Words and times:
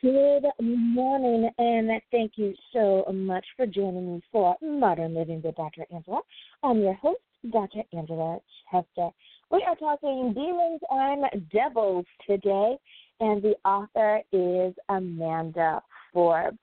Good 0.00 0.44
morning, 0.60 1.50
and 1.58 1.90
thank 2.10 2.32
you 2.36 2.54
so 2.72 3.04
much 3.12 3.44
for 3.56 3.66
joining 3.66 4.14
me 4.14 4.22
for 4.32 4.56
Modern 4.62 5.14
Living 5.14 5.42
with 5.42 5.56
Dr. 5.56 5.84
Angela. 5.92 6.22
I'm 6.62 6.78
your 6.78 6.94
host, 6.94 7.20
Dr. 7.52 7.82
Angela 7.92 8.38
Chester. 8.70 9.10
We 9.50 9.62
are 9.66 9.76
talking 9.76 10.32
demons 10.34 10.80
and 10.90 11.48
devils 11.50 12.06
today, 12.26 12.76
and 13.20 13.42
the 13.42 13.54
author 13.64 14.20
is 14.32 14.74
Amanda 14.88 15.82
Forbes. 16.12 16.58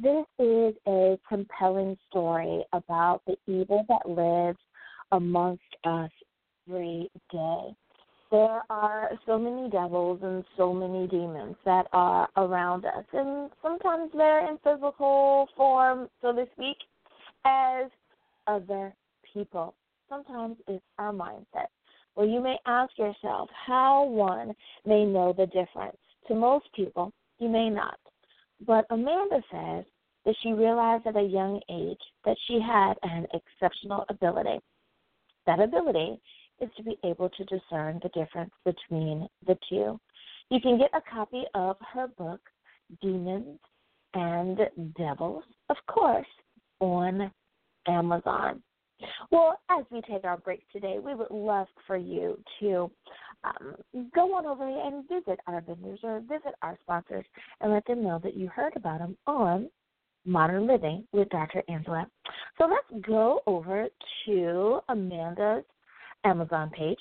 This 0.00 0.26
is 0.38 0.74
a 0.88 1.18
compelling 1.28 1.96
story 2.10 2.64
about 2.72 3.22
the 3.26 3.36
evil 3.46 3.86
that 3.88 4.08
lives 4.08 4.58
amongst 5.12 5.62
us 5.84 6.10
every 6.68 7.08
day 7.30 7.76
there 8.34 8.64
are 8.68 9.10
so 9.26 9.38
many 9.38 9.70
devils 9.70 10.18
and 10.24 10.42
so 10.56 10.74
many 10.74 11.06
demons 11.06 11.54
that 11.64 11.86
are 11.92 12.28
around 12.36 12.84
us. 12.84 13.04
And 13.12 13.48
sometimes 13.62 14.10
they're 14.12 14.50
in 14.50 14.58
physical 14.64 15.46
form, 15.56 16.08
so 16.20 16.32
to 16.32 16.44
speak, 16.56 16.76
as 17.44 17.86
other 18.48 18.92
people. 19.32 19.72
Sometimes 20.08 20.56
it's 20.66 20.82
our 20.98 21.12
mindset. 21.12 21.68
Well, 22.16 22.26
you 22.26 22.42
may 22.42 22.56
ask 22.66 22.90
yourself 22.98 23.50
how 23.68 24.02
one 24.02 24.52
may 24.84 25.04
know 25.04 25.32
the 25.32 25.46
difference. 25.46 25.96
To 26.26 26.34
most 26.34 26.66
people, 26.74 27.12
you 27.38 27.48
may 27.48 27.70
not. 27.70 28.00
But 28.66 28.84
Amanda 28.90 29.42
says 29.48 29.84
that 30.26 30.34
she 30.42 30.54
realized 30.54 31.06
at 31.06 31.16
a 31.16 31.22
young 31.22 31.60
age 31.70 32.02
that 32.24 32.36
she 32.48 32.58
had 32.60 32.94
an 33.04 33.28
exceptional 33.32 34.04
ability. 34.08 34.58
That 35.46 35.60
ability 35.60 36.18
is 36.60 36.70
to 36.76 36.82
be 36.82 36.98
able 37.04 37.28
to 37.30 37.44
discern 37.44 38.00
the 38.02 38.08
difference 38.10 38.52
between 38.64 39.28
the 39.46 39.56
two. 39.68 39.98
You 40.50 40.60
can 40.60 40.78
get 40.78 40.90
a 40.94 41.00
copy 41.10 41.44
of 41.54 41.76
her 41.92 42.08
book, 42.08 42.40
Demons 43.00 43.58
and 44.14 44.58
Devils, 44.96 45.44
of 45.70 45.76
course, 45.88 46.26
on 46.80 47.30
Amazon. 47.88 48.62
Well, 49.30 49.58
as 49.70 49.84
we 49.90 50.00
take 50.02 50.24
our 50.24 50.36
break 50.36 50.68
today, 50.70 50.98
we 51.04 51.14
would 51.14 51.30
love 51.30 51.66
for 51.86 51.96
you 51.96 52.38
to 52.60 52.90
um, 53.42 53.74
go 54.14 54.34
on 54.34 54.46
over 54.46 54.66
and 54.66 55.06
visit 55.08 55.38
our 55.46 55.60
vendors 55.60 56.00
or 56.02 56.20
visit 56.20 56.54
our 56.62 56.78
sponsors 56.82 57.24
and 57.60 57.72
let 57.72 57.84
them 57.86 58.02
know 58.02 58.20
that 58.22 58.36
you 58.36 58.48
heard 58.48 58.74
about 58.76 59.00
them 59.00 59.16
on 59.26 59.68
Modern 60.24 60.66
Living 60.66 61.06
with 61.12 61.28
Dr. 61.28 61.62
Angela. 61.68 62.06
So 62.58 62.66
let's 62.66 63.04
go 63.06 63.40
over 63.46 63.88
to 64.26 64.80
Amanda's 64.88 65.64
Amazon 66.24 66.70
page 66.70 66.98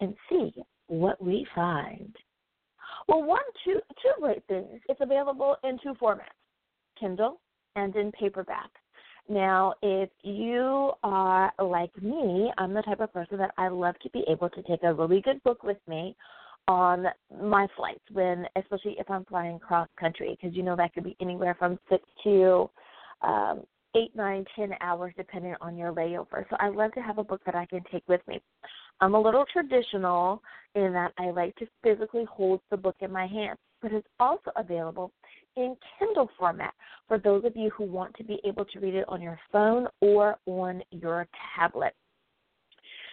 and 0.00 0.14
see 0.28 0.52
what 0.88 1.22
we 1.22 1.46
find. 1.54 2.14
Well, 3.06 3.22
one, 3.22 3.40
two, 3.64 3.80
two 4.02 4.20
great 4.20 4.44
things. 4.48 4.80
It's 4.88 5.00
available 5.00 5.56
in 5.64 5.78
two 5.82 5.94
formats 6.00 6.22
Kindle 6.98 7.40
and 7.76 7.94
in 7.96 8.12
paperback. 8.12 8.70
Now, 9.28 9.74
if 9.82 10.08
you 10.22 10.92
are 11.02 11.52
like 11.62 11.90
me, 12.02 12.50
I'm 12.56 12.72
the 12.72 12.82
type 12.82 13.00
of 13.00 13.12
person 13.12 13.38
that 13.38 13.52
I 13.58 13.68
love 13.68 13.94
to 14.02 14.10
be 14.10 14.24
able 14.26 14.48
to 14.50 14.62
take 14.62 14.82
a 14.82 14.94
really 14.94 15.20
good 15.20 15.42
book 15.42 15.62
with 15.62 15.76
me 15.86 16.16
on 16.66 17.06
my 17.42 17.66
flights 17.76 18.04
when 18.12 18.46
especially 18.56 18.96
if 18.98 19.10
I'm 19.10 19.24
flying 19.24 19.58
cross 19.58 19.88
country 19.98 20.36
because 20.38 20.56
you 20.56 20.62
know 20.62 20.76
that 20.76 20.92
could 20.92 21.04
be 21.04 21.16
anywhere 21.20 21.56
from 21.58 21.78
six 21.88 22.04
to 22.24 22.70
um 23.22 23.62
eight, 23.96 24.14
nine, 24.14 24.44
ten 24.54 24.70
hours 24.80 25.14
depending 25.16 25.54
on 25.60 25.76
your 25.76 25.92
layover. 25.92 26.44
So 26.50 26.56
I 26.60 26.68
love 26.68 26.92
to 26.92 27.00
have 27.00 27.18
a 27.18 27.24
book 27.24 27.40
that 27.46 27.54
I 27.54 27.66
can 27.66 27.82
take 27.90 28.06
with 28.08 28.20
me. 28.26 28.40
I'm 29.00 29.14
a 29.14 29.20
little 29.20 29.44
traditional 29.52 30.42
in 30.74 30.92
that 30.92 31.12
I 31.18 31.30
like 31.30 31.54
to 31.56 31.66
physically 31.82 32.24
hold 32.30 32.60
the 32.70 32.76
book 32.76 32.96
in 33.00 33.12
my 33.12 33.26
hand, 33.26 33.56
but 33.80 33.92
it's 33.92 34.06
also 34.18 34.50
available 34.56 35.12
in 35.56 35.76
Kindle 35.98 36.30
format 36.38 36.74
for 37.06 37.18
those 37.18 37.44
of 37.44 37.56
you 37.56 37.70
who 37.70 37.84
want 37.84 38.14
to 38.16 38.24
be 38.24 38.40
able 38.44 38.64
to 38.66 38.80
read 38.80 38.94
it 38.94 39.04
on 39.08 39.22
your 39.22 39.38
phone 39.52 39.86
or 40.00 40.36
on 40.46 40.82
your 40.90 41.26
tablet. 41.56 41.94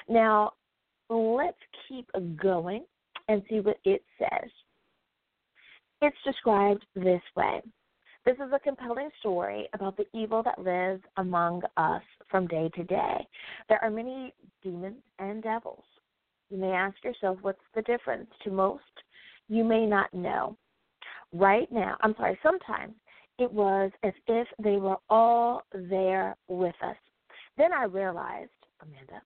Now, 0.10 0.54
let's 1.10 1.58
keep 1.88 2.10
going 2.42 2.86
and 3.28 3.42
see 3.50 3.60
what 3.60 3.78
it 3.86 4.04
says. 4.20 4.50
It's 6.02 6.18
described 6.26 6.86
this 6.96 7.22
way 7.36 7.62
this 8.26 8.36
is 8.36 8.52
a 8.54 8.60
compelling 8.60 9.10
story 9.20 9.68
about 9.74 9.98
the 9.98 10.06
evil 10.14 10.42
that 10.44 10.60
lives 10.60 11.04
among 11.18 11.62
us 11.78 12.02
from 12.30 12.48
day 12.48 12.70
to 12.76 12.84
day. 12.84 13.28
There 13.70 13.84
are 13.84 13.92
many 13.92 14.34
demons 14.64 15.02
and 15.20 15.44
devils. 15.44 15.84
You 16.50 16.58
may 16.58 16.72
ask 16.72 16.96
yourself, 17.04 17.38
what's 17.42 17.60
the 17.76 17.82
difference? 17.84 18.28
To 18.44 18.52
most, 18.52 18.84
you 19.48 19.64
may 19.64 19.86
not 19.86 20.14
know. 20.14 20.58
Right 21.34 21.72
now, 21.72 21.98
I'm 22.02 22.16
sorry, 22.18 22.38
sometimes 22.42 22.94
it 23.38 23.52
was 23.52 23.92
as 24.04 24.14
if 24.28 24.48
they 24.62 24.78
were 24.78 24.98
all 25.10 25.64
there 25.74 26.36
with 26.48 26.76
us. 26.84 26.96
Then 27.58 27.74
I 27.74 27.84
realized, 27.84 28.52
Amanda, 28.82 29.22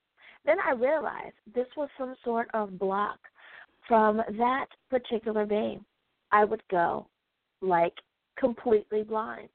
then 0.45 0.57
I 0.65 0.71
realized 0.71 1.35
this 1.53 1.67
was 1.77 1.89
some 1.97 2.15
sort 2.23 2.49
of 2.53 2.79
block 2.79 3.19
from 3.87 4.17
that 4.37 4.67
particular 4.89 5.45
being. 5.45 5.83
I 6.31 6.43
would 6.45 6.63
go 6.69 7.07
like 7.61 7.93
completely 8.39 9.03
blind. 9.03 9.49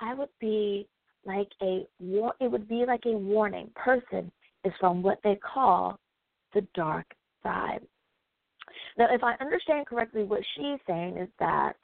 I 0.00 0.14
would 0.14 0.28
be 0.40 0.88
like 1.24 1.48
a 1.62 1.86
it 2.00 2.50
would 2.50 2.68
be 2.68 2.84
like 2.86 3.04
a 3.06 3.10
warning. 3.10 3.70
Person 3.74 4.30
is 4.64 4.72
from 4.80 5.02
what 5.02 5.18
they 5.24 5.36
call 5.36 5.98
the 6.54 6.66
dark 6.74 7.06
side. 7.42 7.80
Now, 8.96 9.06
if 9.10 9.22
I 9.22 9.34
understand 9.40 9.86
correctly, 9.86 10.24
what 10.24 10.40
she's 10.56 10.78
saying 10.86 11.16
is 11.18 11.28
that 11.38 11.76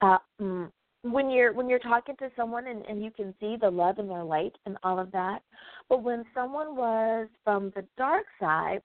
uh, 0.00 0.18
mm, 0.40 0.70
when 1.02 1.30
you're 1.30 1.52
when 1.52 1.68
you're 1.68 1.78
talking 1.78 2.16
to 2.18 2.30
someone 2.36 2.66
and, 2.66 2.84
and 2.86 3.02
you 3.02 3.10
can 3.10 3.34
see 3.40 3.56
the 3.60 3.70
love 3.70 3.98
in 3.98 4.08
their 4.08 4.24
light 4.24 4.54
and 4.66 4.76
all 4.82 4.98
of 4.98 5.12
that, 5.12 5.40
but 5.88 6.02
when 6.02 6.24
someone 6.34 6.76
was 6.76 7.28
from 7.44 7.72
the 7.74 7.84
dark 7.96 8.24
side, 8.40 8.80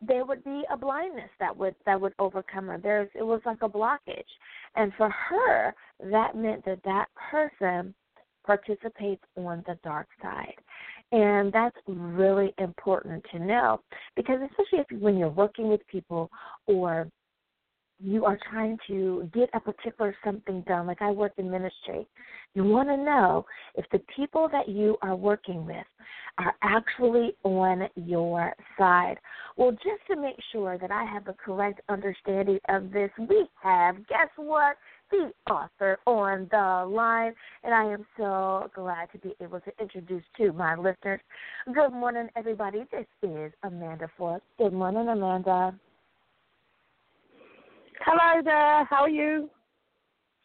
there 0.00 0.24
would 0.24 0.44
be 0.44 0.62
a 0.70 0.76
blindness 0.76 1.30
that 1.40 1.56
would 1.56 1.74
that 1.86 2.00
would 2.00 2.14
overcome 2.18 2.68
her. 2.68 2.78
There's 2.78 3.08
it 3.14 3.22
was 3.22 3.40
like 3.44 3.62
a 3.62 3.68
blockage, 3.68 4.22
and 4.76 4.92
for 4.96 5.10
her 5.10 5.74
that 6.10 6.36
meant 6.36 6.64
that 6.64 6.82
that 6.84 7.06
person 7.30 7.94
participates 8.46 9.22
on 9.36 9.62
the 9.66 9.78
dark 9.82 10.08
side, 10.22 10.54
and 11.12 11.52
that's 11.52 11.76
really 11.86 12.54
important 12.58 13.24
to 13.32 13.38
know 13.38 13.80
because 14.16 14.38
especially 14.42 14.84
if 14.88 15.00
when 15.02 15.16
you're 15.16 15.28
working 15.28 15.68
with 15.68 15.86
people 15.88 16.30
or 16.66 17.08
you 18.00 18.24
are 18.24 18.38
trying 18.50 18.78
to 18.86 19.28
get 19.34 19.50
a 19.54 19.60
particular 19.60 20.14
something 20.24 20.62
done, 20.62 20.86
like 20.86 21.02
I 21.02 21.10
work 21.10 21.32
in 21.36 21.50
ministry, 21.50 22.06
you 22.54 22.64
want 22.64 22.88
to 22.88 22.96
know 22.96 23.44
if 23.74 23.84
the 23.90 24.00
people 24.14 24.48
that 24.52 24.68
you 24.68 24.96
are 25.02 25.16
working 25.16 25.66
with 25.66 25.86
are 26.38 26.54
actually 26.62 27.36
on 27.42 27.88
your 27.96 28.54
side. 28.78 29.16
Well, 29.56 29.72
just 29.72 30.06
to 30.10 30.16
make 30.16 30.36
sure 30.52 30.78
that 30.78 30.90
I 30.90 31.04
have 31.04 31.24
the 31.24 31.34
correct 31.34 31.80
understanding 31.88 32.60
of 32.68 32.92
this, 32.92 33.10
we 33.18 33.48
have, 33.62 33.96
guess 34.08 34.28
what? 34.36 34.76
The 35.10 35.32
author 35.50 35.98
on 36.06 36.48
the 36.50 36.86
line, 36.88 37.32
and 37.64 37.74
I 37.74 37.84
am 37.84 38.06
so 38.16 38.70
glad 38.74 39.10
to 39.12 39.18
be 39.18 39.34
able 39.40 39.60
to 39.60 39.72
introduce 39.80 40.22
to 40.36 40.52
my 40.52 40.76
listeners. 40.76 41.20
Good 41.72 41.90
morning, 41.92 42.28
everybody. 42.36 42.84
This 42.92 43.06
is 43.22 43.52
Amanda 43.62 44.08
Forbes. 44.16 44.44
Good 44.58 44.74
morning, 44.74 45.08
Amanda. 45.08 45.74
Hello 48.04 48.42
there. 48.42 48.84
How 48.84 49.02
are 49.02 49.08
you? 49.08 49.50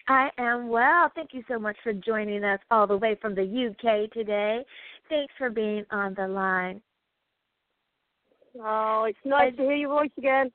I 0.08 0.30
am 0.38 0.68
well. 0.68 1.12
Thank 1.16 1.34
you 1.34 1.44
so 1.48 1.60
much 1.60 1.78
for 1.84 1.94
joining 1.94 2.44
us 2.44 2.60
all 2.72 2.88
the 2.88 2.98
way 2.98 3.16
from 3.22 3.36
the 3.36 3.44
UK 3.44 4.12
today. 4.12 4.66
Thanks 5.08 5.34
for 5.38 5.50
being 5.50 5.86
on 5.92 6.14
the 6.16 6.28
line. 6.28 6.82
Oh, 8.60 9.06
it's 9.08 9.18
nice 9.24 9.56
to 9.56 9.62
hear 9.62 9.76
your 9.76 9.90
voice 9.90 10.12
again. 10.18 10.52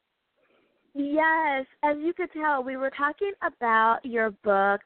Yes, 1.00 1.64
as 1.84 1.96
you 2.00 2.12
could 2.12 2.28
tell, 2.32 2.64
we 2.64 2.76
were 2.76 2.90
talking 2.90 3.30
about 3.40 4.00
your 4.02 4.32
book, 4.42 4.80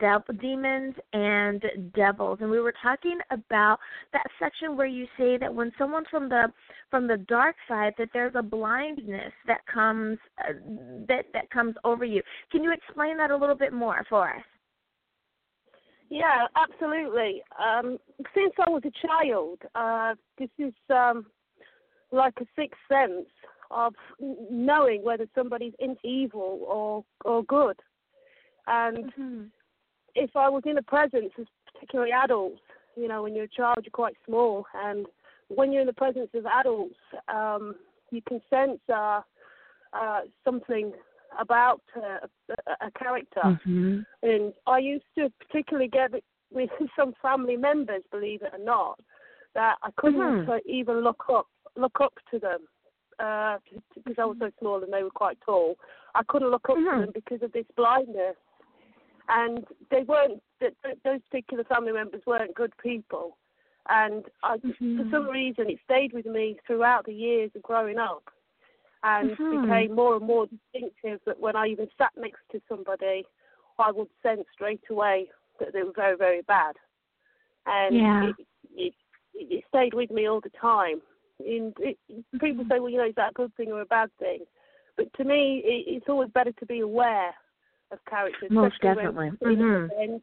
Devil, 0.00 0.34
Demons 0.40 0.94
and 1.12 1.62
Devils, 1.94 2.38
and 2.40 2.50
we 2.50 2.58
were 2.58 2.72
talking 2.82 3.18
about 3.30 3.78
that 4.14 4.24
section 4.38 4.78
where 4.78 4.86
you 4.86 5.06
say 5.18 5.36
that 5.36 5.54
when 5.54 5.70
someone's 5.76 6.06
from 6.10 6.30
the 6.30 6.50
from 6.90 7.06
the 7.06 7.18
dark 7.28 7.54
side, 7.68 7.92
that 7.98 8.08
there's 8.14 8.32
a 8.34 8.42
blindness 8.42 9.30
that 9.46 9.60
comes 9.66 10.16
uh, 10.38 10.54
that 11.06 11.26
that 11.34 11.50
comes 11.50 11.74
over 11.84 12.02
you. 12.02 12.22
Can 12.50 12.64
you 12.64 12.72
explain 12.72 13.18
that 13.18 13.30
a 13.30 13.36
little 13.36 13.54
bit 13.54 13.74
more 13.74 14.06
for 14.08 14.36
us? 14.36 14.42
Yeah, 16.08 16.46
absolutely. 16.56 17.42
Um, 17.62 17.98
since 18.34 18.54
I 18.66 18.70
was 18.70 18.84
a 18.86 19.06
child, 19.06 19.58
uh, 19.74 20.14
this 20.38 20.48
is 20.58 20.72
um, 20.88 21.26
like 22.10 22.32
a 22.40 22.46
sixth 22.56 22.80
sense 22.88 23.26
of 23.70 23.94
knowing 24.50 25.02
whether 25.04 25.26
somebody's 25.34 25.74
in 25.78 25.96
evil 26.04 26.60
or 26.66 27.04
or 27.24 27.42
good. 27.44 27.78
And 28.66 29.04
mm-hmm. 29.12 29.42
if 30.14 30.30
I 30.36 30.48
was 30.48 30.62
in 30.66 30.74
the 30.74 30.82
presence 30.82 31.32
of 31.38 31.46
particularly 31.72 32.12
adults, 32.12 32.60
you 32.96 33.08
know, 33.08 33.22
when 33.22 33.34
you're 33.34 33.44
a 33.44 33.48
child, 33.48 33.78
you're 33.82 33.90
quite 33.90 34.16
small, 34.26 34.66
and 34.74 35.06
when 35.48 35.72
you're 35.72 35.80
in 35.80 35.86
the 35.86 35.92
presence 35.92 36.30
of 36.34 36.44
adults, 36.46 36.96
um, 37.28 37.76
you 38.10 38.20
can 38.26 38.40
sense 38.50 38.80
uh, 38.92 39.20
uh, 39.92 40.20
something 40.44 40.92
about 41.38 41.82
uh, 41.96 42.26
a, 42.50 42.86
a, 42.86 42.90
character. 42.98 43.40
Mm-hmm. 43.44 44.00
And 44.22 44.52
I 44.66 44.78
used 44.78 45.04
to 45.16 45.30
particularly 45.46 45.88
get 45.88 46.14
it 46.14 46.24
with 46.50 46.70
some 46.98 47.14
family 47.20 47.56
members, 47.56 48.02
believe 48.10 48.42
it 48.42 48.52
or 48.52 48.64
not, 48.64 49.00
that 49.54 49.76
I 49.82 49.90
couldn't 49.96 50.20
mm-hmm. 50.20 50.70
even 50.70 51.02
look 51.02 51.24
up 51.30 51.46
look 51.76 52.00
up 52.00 52.14
to 52.30 52.38
them 52.38 52.60
because 53.18 54.14
uh, 54.18 54.22
I 54.22 54.24
was 54.24 54.36
so 54.38 54.50
small 54.60 54.82
and 54.82 54.92
they 54.92 55.02
were 55.02 55.10
quite 55.10 55.38
tall. 55.44 55.76
I 56.14 56.22
couldn't 56.28 56.50
look 56.50 56.68
up 56.70 56.76
mm-hmm. 56.76 57.00
to 57.00 57.06
them 57.06 57.10
because 57.12 57.42
of 57.42 57.52
this 57.52 57.66
blindness, 57.76 58.36
and 59.28 59.64
they 59.90 60.02
weren't. 60.02 60.40
Those 60.60 61.20
particular 61.30 61.64
family 61.64 61.92
members 61.92 62.22
weren't 62.26 62.54
good 62.54 62.72
people, 62.82 63.36
and 63.88 64.24
I, 64.42 64.56
mm-hmm. 64.58 64.98
for 64.98 65.10
some 65.10 65.28
reason 65.28 65.68
it 65.68 65.78
stayed 65.84 66.12
with 66.12 66.26
me 66.26 66.56
throughout 66.66 67.06
the 67.06 67.12
years 67.12 67.50
of 67.54 67.62
growing 67.62 67.98
up, 67.98 68.24
and 69.02 69.30
mm-hmm. 69.32 69.66
became 69.66 69.94
more 69.94 70.16
and 70.16 70.26
more 70.26 70.46
distinctive. 70.46 71.20
That 71.26 71.40
when 71.40 71.56
I 71.56 71.66
even 71.66 71.88
sat 71.98 72.12
next 72.16 72.40
to 72.52 72.60
somebody, 72.68 73.24
I 73.78 73.90
would 73.90 74.08
sense 74.22 74.44
straight 74.52 74.82
away 74.90 75.28
that 75.60 75.72
they 75.72 75.82
were 75.82 75.92
very, 75.94 76.16
very 76.16 76.42
bad, 76.42 76.74
and 77.66 77.96
yeah. 77.96 78.28
it, 78.28 78.46
it, 78.76 78.94
it 79.34 79.64
stayed 79.68 79.94
with 79.94 80.10
me 80.10 80.28
all 80.28 80.40
the 80.40 80.50
time 80.60 81.00
in 81.44 81.72
it, 81.78 81.98
people 82.40 82.64
say, 82.68 82.80
well, 82.80 82.88
you 82.88 82.98
know, 82.98 83.06
is 83.06 83.14
that 83.16 83.30
a 83.30 83.34
good 83.34 83.54
thing 83.56 83.72
or 83.72 83.80
a 83.80 83.86
bad 83.86 84.10
thing? 84.18 84.40
But 84.96 85.12
to 85.14 85.24
me, 85.24 85.62
it, 85.64 85.84
it's 85.86 86.06
always 86.08 86.30
better 86.30 86.52
to 86.52 86.66
be 86.66 86.80
aware 86.80 87.34
of 87.92 87.98
characters, 88.08 88.50
most 88.50 88.80
definitely. 88.82 89.30
When 89.38 89.56
mm-hmm. 89.56 90.00
in 90.00 90.14
a 90.14 90.18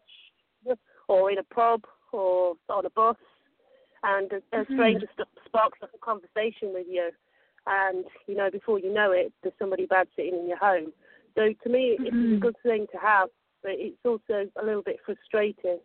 bench 0.66 0.80
or 1.08 1.32
in 1.32 1.38
a 1.38 1.44
pub 1.44 1.82
or 2.12 2.56
on 2.70 2.86
a 2.86 2.90
bus, 2.90 3.16
and 4.04 4.32
a, 4.32 4.36
a 4.36 4.40
mm-hmm. 4.40 4.74
stranger 4.74 5.08
sparks 5.46 5.80
up 5.82 5.90
a 5.94 5.98
conversation 5.98 6.74
with 6.74 6.88
you, 6.90 7.10
and 7.68 8.06
you 8.28 8.36
know, 8.36 8.52
before 8.52 8.80
you 8.80 8.94
know 8.94 9.12
it, 9.12 9.34
there's 9.42 9.56
somebody 9.58 9.86
bad 9.86 10.08
sitting 10.16 10.36
in 10.36 10.48
your 10.48 10.58
home. 10.58 10.92
So 11.36 11.54
to 11.64 11.70
me, 11.70 11.98
mm-hmm. 12.00 12.06
it's 12.06 12.38
a 12.38 12.40
good 12.40 12.56
thing 12.64 12.88
to 12.92 12.98
have, 12.98 13.30
but 13.64 13.74
it's 13.76 13.98
also 14.06 14.50
a 14.62 14.66
little 14.66 14.84
bit 14.84 14.98
frustrating 15.06 15.80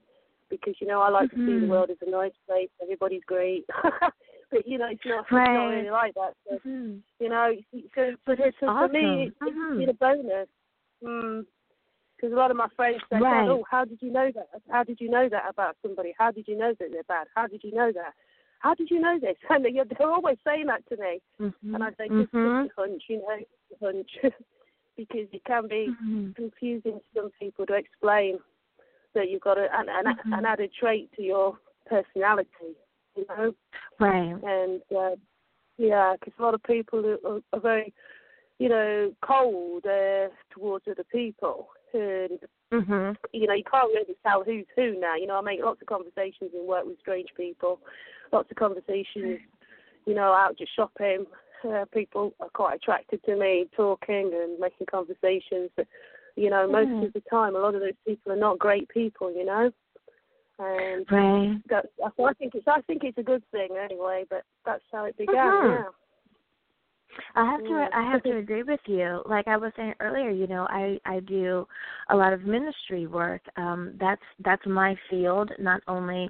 because 0.51 0.75
you 0.81 0.87
know 0.87 1.01
I 1.01 1.09
like 1.11 1.31
mm-hmm. 1.31 1.47
to 1.47 1.61
see 1.61 1.67
the 1.67 1.71
world 1.71 1.91
as 1.91 1.97
a 2.07 2.11
nice 2.11 2.33
place. 2.47 2.69
Everybody's 2.83 3.25
great. 3.27 3.65
but 4.51 4.67
you 4.67 4.79
know, 4.79 4.89
it's 4.91 5.01
not, 5.05 5.31
right. 5.31 5.43
it's 5.43 5.49
not 5.49 5.67
really 5.67 5.91
like 5.91 6.15
that. 6.15 6.35
So, 6.49 6.57
mm-hmm. 6.57 6.97
You 7.19 7.29
know, 7.29 7.53
so, 7.95 8.13
but 8.27 8.41
it's 8.41 8.57
so 8.61 8.67
awesome. 8.67 8.91
for 8.91 8.93
me, 8.93 9.29
it's, 9.29 9.37
mm-hmm. 9.43 9.81
it's 9.81 9.91
a 9.91 9.95
bonus. 9.95 10.49
Because 11.01 12.31
mm. 12.31 12.33
a 12.33 12.37
lot 12.37 12.51
of 12.51 12.57
my 12.57 12.69
friends 12.77 13.01
say, 13.11 13.19
right. 13.19 13.49
"Oh, 13.49 13.65
how 13.71 13.85
did 13.85 13.99
you 14.03 14.13
know 14.13 14.31
that? 14.35 14.49
How 14.71 14.85
did 14.85 15.01
you 15.01 15.09
know 15.09 15.29
that 15.29 15.45
about 15.49 15.77
somebody? 15.83 16.15
How 16.19 16.31
did 16.31 16.47
you 16.49 16.59
know 16.59 16.75
that 16.79 16.89
they're 16.93 17.03
bad? 17.05 17.29
How 17.35 17.47
did 17.47 17.63
you 17.65 17.73
know 17.73 17.93
that? 17.93 18.13
How 18.59 18.75
did 18.75 18.91
you 18.91 19.01
know 19.01 19.19
this?" 19.21 19.37
And 19.51 19.65
they're, 19.65 19.85
they're 19.85 20.11
always 20.11 20.37
saying 20.45 20.67
that 20.67 20.87
to 20.89 20.97
me, 20.97 21.21
mm-hmm. 21.41 21.75
and 21.75 21.85
I 21.85 21.91
say, 21.91 22.09
"Just, 22.09 22.33
mm-hmm. 22.33 22.67
just 22.67 22.79
a 22.79 22.81
hunch, 22.81 23.03
you 23.09 23.17
know, 23.19 23.39
a 23.81 23.85
hunch." 23.85 24.11
because 24.97 25.29
it 25.33 25.43
can 25.47 25.67
be 25.67 25.89
mm-hmm. 25.89 26.33
confusing 26.33 27.01
to 27.01 27.05
some 27.15 27.31
people 27.41 27.65
to 27.65 27.75
explain 27.75 28.39
that 29.15 29.31
you've 29.31 29.41
got 29.41 29.57
a, 29.57 29.67
an, 29.73 29.87
an, 29.89 30.15
mm-hmm. 30.15 30.33
an 30.35 30.45
added 30.45 30.71
trait 30.79 31.11
to 31.17 31.23
your 31.23 31.57
personality 31.89 32.77
you 33.17 33.27
know. 33.29 33.53
Right. 33.99 34.37
And 34.43 34.83
uh, 34.97 35.17
yeah, 35.79 36.15
because 36.19 36.35
a 36.39 36.43
lot 36.43 36.55
of 36.55 36.63
people 36.63 37.19
are, 37.25 37.41
are 37.53 37.61
very, 37.61 37.93
you 38.59 38.69
know, 38.69 39.13
cold 39.23 39.87
uh, 39.87 40.29
towards 40.51 40.85
other 40.91 41.05
people, 41.11 41.69
and 41.95 42.39
mm-hmm. 42.73 43.13
you 43.33 43.47
know, 43.47 43.55
you 43.55 43.65
can't 43.65 43.93
really 43.95 44.17
tell 44.27 44.45
who's 44.45 44.67
who 44.77 44.99
now. 45.01 45.17
You 45.17 45.27
know, 45.27 45.39
I 45.39 45.41
make 45.41 45.61
lots 45.63 45.81
of 45.81 45.87
conversations 45.87 46.51
and 46.55 46.67
work 46.67 46.85
with 46.85 47.01
strange 47.01 47.29
people, 47.37 47.81
lots 48.33 48.51
of 48.51 48.57
conversations, 48.57 49.41
you 50.07 50.15
know, 50.15 50.33
out 50.33 50.59
just 50.59 50.75
shopping. 50.77 51.27
Uh, 51.67 51.85
people 51.93 52.33
are 52.41 52.49
quite 52.55 52.77
attracted 52.77 53.23
to 53.25 53.37
me 53.37 53.67
talking 53.77 54.33
and 54.35 54.59
making 54.59 54.87
conversations. 54.91 55.71
But, 55.77 55.87
you 56.37 56.49
know, 56.49 56.67
most 56.67 56.89
mm-hmm. 56.89 57.05
of 57.05 57.13
the 57.13 57.23
time, 57.29 57.55
a 57.55 57.59
lot 57.59 57.75
of 57.75 57.81
those 57.81 57.93
people 58.07 58.33
are 58.33 58.37
not 58.37 58.59
great 58.59 58.89
people. 58.89 59.33
You 59.35 59.45
know. 59.45 59.71
And 60.61 61.07
right. 61.11 61.59
That, 61.71 61.87
I 62.05 62.33
think 62.35 62.55
it's 62.55 62.69
I 62.69 62.83
think 62.83 63.03
it's 63.03 63.17
a 63.17 63.23
good 63.23 63.43
thing 63.51 63.71
anyway, 63.83 64.25
but 64.29 64.43
that's 64.67 64.83
how 64.93 65.07
it 65.07 65.17
began. 65.17 65.37
Uh-huh. 65.39 65.69
Yeah. 65.69 65.85
I 67.35 67.45
have 67.45 67.61
to 67.61 67.89
I 67.95 68.11
have 68.11 68.23
to 68.25 68.37
agree 68.39 68.63
with 68.63 68.81
you. 68.87 69.23
Like 69.27 69.49
I 69.49 69.57
was 69.57 69.73
saying 69.77 69.95
earlier, 70.01 70.31
you 70.31 70.47
know, 70.47 70.67
I 70.71 70.99
I 71.05 71.21
do 71.21 71.67
a 72.11 72.17
lot 72.17 72.33
of 72.33 72.43
ministry 72.43 73.07
work. 73.07 73.43
Um 73.57 73.95
that's 73.99 74.23
that's 74.45 74.65
my 74.67 74.97
field. 75.09 75.51
Not 75.59 75.81
only 75.89 76.29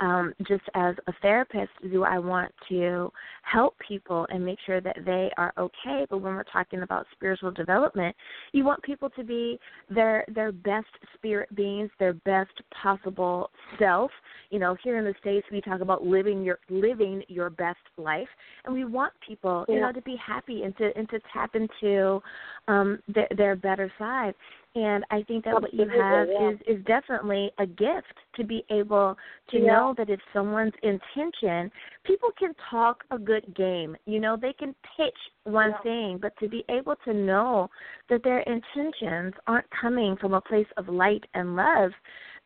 um 0.00 0.32
just 0.46 0.64
as 0.74 0.94
a 1.06 1.12
therapist 1.22 1.70
do 1.90 2.04
I 2.04 2.18
want 2.18 2.52
to 2.68 3.10
help 3.42 3.74
people 3.86 4.26
and 4.30 4.44
make 4.44 4.58
sure 4.66 4.80
that 4.80 4.96
they 5.04 5.30
are 5.36 5.52
okay, 5.58 6.06
but 6.08 6.18
when 6.18 6.34
we're 6.34 6.44
talking 6.44 6.82
about 6.82 7.06
spiritual 7.12 7.50
development, 7.50 8.14
you 8.52 8.64
want 8.64 8.82
people 8.82 9.10
to 9.10 9.24
be 9.24 9.58
their 9.88 10.24
their 10.28 10.52
best 10.52 10.86
spirit 11.14 11.54
beings, 11.54 11.90
their 11.98 12.14
best 12.14 12.52
possible 12.82 13.50
self. 13.78 14.10
You 14.50 14.58
know, 14.58 14.76
here 14.82 14.98
in 14.98 15.04
the 15.04 15.14
states 15.20 15.46
we 15.50 15.60
talk 15.60 15.80
about 15.80 16.04
living 16.04 16.42
your 16.42 16.58
living 16.68 17.22
your 17.28 17.50
best 17.50 17.78
life 17.96 18.28
and 18.64 18.74
we 18.74 18.84
want 18.84 19.12
people, 19.26 19.64
yeah. 19.68 19.74
you 19.74 19.80
know, 19.80 19.92
to 19.92 20.02
be 20.02 20.16
happy 20.24 20.62
and 20.62 20.76
to 20.76 20.90
and 20.96 21.08
to 21.08 21.18
tap 21.32 21.54
into 21.54 22.20
um 22.68 22.98
their 23.08 23.28
their 23.36 23.56
better 23.56 23.92
side 23.98 24.34
and 24.74 25.04
i 25.10 25.22
think 25.22 25.44
that 25.44 25.54
what 25.54 25.72
you 25.72 25.88
have 25.88 26.28
yeah. 26.28 26.50
is 26.50 26.58
is 26.66 26.84
definitely 26.84 27.50
a 27.58 27.66
gift 27.66 28.14
to 28.36 28.44
be 28.44 28.64
able 28.70 29.16
to 29.50 29.58
yeah. 29.58 29.66
know 29.66 29.94
that 29.96 30.10
if 30.10 30.20
someone's 30.32 30.72
intention 30.82 31.70
people 32.04 32.28
can 32.38 32.52
talk 32.70 33.02
a 33.10 33.18
good 33.18 33.54
game 33.56 33.96
you 34.06 34.20
know 34.20 34.36
they 34.40 34.52
can 34.52 34.74
pitch 34.96 35.16
one 35.44 35.70
yeah. 35.70 35.82
thing 35.82 36.18
but 36.20 36.32
to 36.38 36.48
be 36.48 36.64
able 36.68 36.94
to 37.04 37.14
know 37.14 37.68
that 38.08 38.22
their 38.22 38.40
intentions 38.40 39.32
aren't 39.46 39.66
coming 39.80 40.16
from 40.20 40.34
a 40.34 40.40
place 40.40 40.66
of 40.76 40.88
light 40.88 41.24
and 41.34 41.56
love 41.56 41.90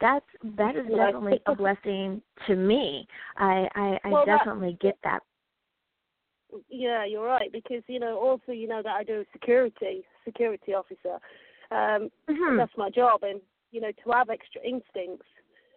that's 0.01 0.27
that 0.57 0.77
is 0.77 0.87
definitely 0.87 1.41
a 1.47 1.55
blessing 1.55 2.23
to 2.47 2.57
me 2.57 3.07
i 3.37 3.67
i, 3.75 3.99
I 4.05 4.09
well, 4.09 4.25
definitely 4.25 4.73
that, 4.73 4.81
get 4.81 4.99
that 5.05 5.21
yeah, 6.69 7.05
you're 7.05 7.25
right 7.25 7.51
because 7.53 7.83
you 7.87 7.99
know 7.99 8.19
also 8.19 8.53
you 8.53 8.69
know 8.69 8.83
that 8.83 8.95
I 8.95 9.05
do 9.05 9.25
security 9.33 10.05
security 10.25 10.75
officer. 10.75 11.19
Um, 11.71 12.11
mm-hmm. 12.29 12.57
That's 12.59 12.77
my 12.77 12.91
job, 12.91 13.23
and 13.23 13.41
you 13.71 13.81
know 13.81 13.91
to 14.05 14.11
have 14.13 14.31
extra 14.31 14.61
instincts 14.63 15.27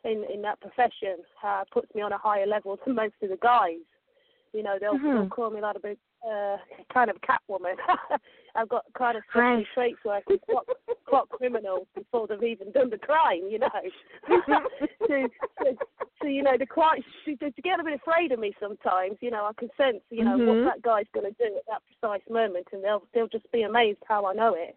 in 0.04 0.26
in 0.34 0.42
that 0.44 0.60
profession 0.62 1.18
uh, 1.44 1.64
puts 1.72 1.94
me 1.96 2.02
on 2.02 2.12
a 2.12 2.18
higher 2.18 2.48
level 2.48 2.78
than 2.86 2.96
most 3.04 3.16
of 3.22 3.30
the 3.30 3.38
guys. 3.38 3.84
You 4.54 4.64
know 4.64 4.78
they'll, 4.80 4.96
mm-hmm. 4.96 5.14
they'll 5.14 5.30
call 5.30 5.50
me 5.50 5.62
like 5.62 5.76
a 5.76 5.80
bit 5.80 6.00
uh, 6.26 6.58
kind 6.94 7.10
of 7.10 7.18
Catwoman. 7.22 7.76
I've 8.56 8.70
got 8.70 8.86
kind 8.98 9.18
of 9.18 9.24
right. 9.36 9.66
traits 9.74 9.98
where 10.04 10.16
I 10.16 10.22
can 10.22 10.38
clock, 10.50 10.66
clock 11.08 11.30
criminals 11.30 11.88
before 11.94 12.28
they've 12.28 12.42
even 12.42 12.72
done 12.72 12.90
the 12.90 12.98
crime. 12.98 13.44
You 13.50 13.60
know, 13.60 13.70
so, 14.48 15.28
so, 15.62 15.78
so 16.22 16.28
you 16.28 16.42
know 16.42 16.58
the 16.58 16.66
quite 16.66 17.04
to, 17.26 17.36
to 17.36 17.62
get 17.62 17.80
a 17.80 17.84
bit 17.84 18.00
afraid 18.00 18.32
of 18.32 18.40
me 18.40 18.54
sometimes. 18.60 19.18
You 19.20 19.32
know, 19.32 19.46
I 19.46 19.52
can 19.60 19.70
sense 19.78 20.02
you 20.10 20.24
know 20.24 20.38
mm-hmm. 20.38 20.64
what 20.64 20.74
that 20.74 20.82
guy's 20.82 21.06
going 21.14 21.26
to 21.26 21.36
do 21.38 21.56
at 21.58 21.64
that 21.68 21.82
precise 22.00 22.24
moment, 22.30 22.68
and 22.72 22.84
they'll 22.84 23.04
they'll 23.14 23.28
just 23.28 23.52
be 23.52 23.64
amazed 23.64 24.00
how 24.08 24.26
I 24.26 24.34
know 24.34 24.56
it. 24.56 24.76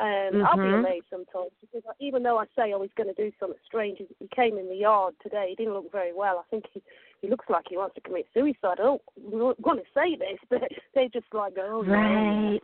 And 0.00 0.36
mm-hmm. 0.36 0.46
I'll 0.46 0.62
be 0.62 0.74
amazed 0.74 1.06
sometimes 1.10 1.50
because 1.60 1.82
even 1.98 2.22
though 2.22 2.38
I 2.38 2.44
say 2.56 2.72
I 2.72 2.76
was 2.76 2.90
going 2.96 3.12
to 3.12 3.20
do 3.20 3.32
something 3.40 3.58
strange, 3.66 3.98
he 3.98 4.28
came 4.34 4.56
in 4.56 4.68
the 4.68 4.76
yard 4.76 5.14
today. 5.22 5.46
He 5.48 5.56
didn't 5.56 5.74
look 5.74 5.90
very 5.90 6.14
well. 6.14 6.38
I 6.38 6.48
think 6.50 6.64
he 6.72 6.82
he 7.20 7.28
looks 7.28 7.46
like 7.48 7.64
he 7.68 7.76
wants 7.76 7.96
to 7.96 8.00
commit 8.00 8.26
suicide. 8.32 8.78
I 8.78 8.82
don't 8.82 9.02
want 9.16 9.58
to 9.58 9.84
say 9.92 10.14
this, 10.14 10.38
but 10.50 10.62
they 10.94 11.08
just 11.12 11.26
like 11.32 11.56
go, 11.56 11.82
oh, 11.84 11.84
right. 11.84 12.60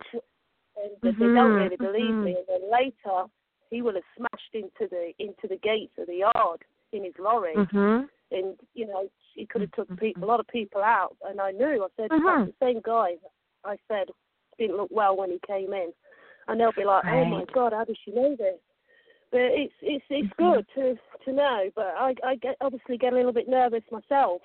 And 0.76 0.90
they 1.02 1.10
Mhm, 1.10 1.34
don't 1.34 1.54
really 1.54 1.76
believe 1.76 2.14
mhm. 2.14 2.24
me. 2.24 2.36
And 2.36 2.46
then 2.48 2.70
later, 2.70 3.24
he 3.70 3.82
will 3.82 3.94
have 3.94 4.04
smashed 4.16 4.54
into 4.54 4.88
the 4.88 5.12
into 5.18 5.48
the 5.48 5.56
gates 5.56 5.98
of 5.98 6.06
the 6.06 6.16
yard 6.16 6.62
in 6.92 7.02
his 7.02 7.14
lorry, 7.18 7.54
and 8.30 8.56
you 8.74 8.86
know 8.86 9.08
he 9.34 9.44
could 9.44 9.62
have 9.62 9.72
took 9.72 9.96
pe- 9.96 10.14
a 10.22 10.24
lot 10.24 10.38
of 10.38 10.46
people 10.46 10.82
out. 10.82 11.16
And 11.28 11.40
I 11.40 11.50
knew. 11.50 11.82
I 11.82 11.88
said, 11.96 12.10
that's 12.10 12.52
the 12.52 12.54
same 12.60 12.80
guy. 12.80 13.16
I 13.64 13.76
said 13.88 14.08
didn't 14.58 14.76
look 14.76 14.90
well 14.90 15.16
when 15.16 15.30
he 15.30 15.40
came 15.46 15.72
in, 15.72 15.92
and 16.48 16.60
they'll 16.60 16.72
be 16.72 16.84
like, 16.84 17.04
oh 17.10 17.24
my 17.24 17.44
god, 17.52 17.72
how 17.72 17.84
does 17.84 17.96
she 18.04 18.12
know 18.12 18.36
this? 18.36 18.58
But 19.30 19.40
it's 19.40 19.74
it's 19.82 20.04
it's 20.10 20.28
Mhm. 20.34 20.54
good 20.54 20.66
to 20.74 20.98
to 21.24 21.32
know. 21.32 21.70
But 21.74 21.94
I 21.98 22.14
I 22.24 22.36
get 22.36 22.56
obviously 22.60 22.96
get 22.98 23.12
a 23.12 23.16
little 23.16 23.32
bit 23.32 23.48
nervous 23.48 23.82
myself, 23.90 24.42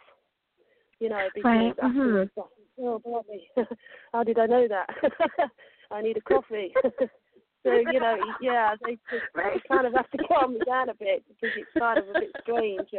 you 0.99 1.09
know, 1.09 1.27
because 1.33 1.45
Right, 1.45 1.77
mhm. 1.77 1.89
afterwards, 1.89 2.31
think, 2.35 2.47
oh 2.79 2.99
blimey, 2.99 3.49
how 4.13 4.23
did 4.23 4.39
I 4.39 4.45
know 4.47 4.67
that? 4.67 4.89
I 5.91 6.01
need 6.01 6.17
a 6.17 6.21
coffee. 6.21 6.73
so 7.63 7.73
you 7.73 7.99
know, 7.99 8.17
yeah, 8.41 8.75
they 8.81 8.97
just 9.11 9.25
Right. 9.35 9.53
they 9.53 9.67
kind 9.67 9.85
of 9.85 9.93
have 9.93 10.09
to 10.11 10.17
calm 10.27 10.53
me 10.53 10.59
down 10.65 10.89
a 10.89 10.93
bit 10.95 11.23
because 11.27 11.55
it's 11.55 11.71
kind 11.77 11.99
of 11.99 12.09
a 12.09 12.13
bit 12.13 12.31
strange. 12.41 12.89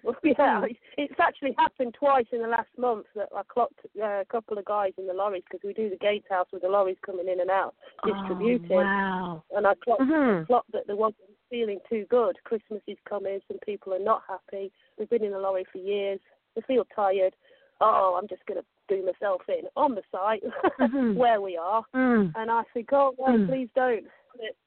Yeah, 0.24 0.60
Mm. 0.62 0.76
it's 0.98 1.18
actually 1.20 1.54
happened 1.58 1.94
twice 1.98 2.26
in 2.32 2.42
the 2.42 2.48
last 2.48 2.68
month 2.78 3.06
that 3.14 3.28
I 3.34 3.42
clocked 3.48 3.80
uh, 4.00 4.20
a 4.20 4.24
couple 4.30 4.58
of 4.58 4.64
guys 4.64 4.92
in 4.98 5.06
the 5.06 5.12
lorries 5.14 5.42
because 5.50 5.64
we 5.64 5.72
do 5.74 5.90
the 5.90 5.96
gatehouse 5.96 6.46
with 6.52 6.62
the 6.62 6.68
lorries 6.68 6.96
coming 7.04 7.28
in 7.28 7.40
and 7.40 7.50
out 7.50 7.74
distributing. 8.04 8.72
Oh, 8.72 8.84
wow. 8.84 9.42
And 9.56 9.66
I 9.66 9.74
clocked, 9.76 10.02
Mhm. 10.02 10.46
clocked 10.46 10.72
that 10.72 10.86
they 10.86 10.94
wasn't 10.94 11.30
feeling 11.50 11.80
too 11.88 12.06
good. 12.08 12.36
Christmas 12.44 12.82
is 12.86 12.96
coming, 13.08 13.40
some 13.48 13.58
people 13.60 13.92
are 13.94 13.98
not 13.98 14.22
happy. 14.28 14.72
They've 14.96 15.08
been 15.10 15.24
in 15.24 15.32
the 15.32 15.38
lorry 15.38 15.64
for 15.70 15.78
years. 15.78 16.20
They 16.54 16.62
feel 16.62 16.84
tired. 16.94 17.34
Oh, 17.80 18.16
I'm 18.20 18.28
just 18.28 18.44
going 18.46 18.60
to 18.60 18.66
do 18.94 19.04
myself 19.04 19.42
in 19.48 19.64
on 19.76 19.94
the 19.94 20.02
site 20.12 20.42
Mhm. 20.78 21.14
where 21.16 21.40
we 21.40 21.56
are. 21.56 21.84
Mm. 21.94 22.32
And 22.36 22.50
I 22.50 22.62
think, 22.74 22.92
oh, 22.92 23.14
no, 23.18 23.24
Mm. 23.26 23.48
please 23.48 23.68
don't. 23.74 24.06